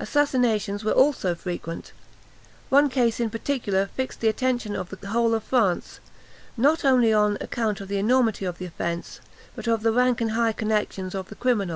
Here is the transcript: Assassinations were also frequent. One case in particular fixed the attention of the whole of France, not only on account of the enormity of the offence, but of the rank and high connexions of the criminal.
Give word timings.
Assassinations 0.00 0.82
were 0.82 0.92
also 0.92 1.34
frequent. 1.34 1.92
One 2.70 2.88
case 2.88 3.20
in 3.20 3.28
particular 3.28 3.84
fixed 3.94 4.20
the 4.20 4.28
attention 4.28 4.74
of 4.74 4.88
the 4.88 5.08
whole 5.08 5.34
of 5.34 5.44
France, 5.44 6.00
not 6.56 6.86
only 6.86 7.12
on 7.12 7.36
account 7.42 7.82
of 7.82 7.88
the 7.88 7.98
enormity 7.98 8.46
of 8.46 8.56
the 8.56 8.64
offence, 8.64 9.20
but 9.54 9.66
of 9.68 9.82
the 9.82 9.92
rank 9.92 10.22
and 10.22 10.30
high 10.30 10.52
connexions 10.54 11.14
of 11.14 11.28
the 11.28 11.34
criminal. 11.34 11.66